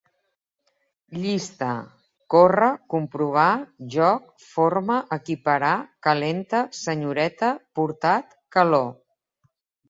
Llista: 1.23 1.67
córrer, 2.35 2.69
comprovar, 2.93 3.45
joc, 3.97 4.31
forma, 4.55 4.95
equiparar, 5.19 5.75
calenta, 6.09 6.63
senyoreta, 6.79 7.53
portat, 7.81 8.35
calor 8.59 8.91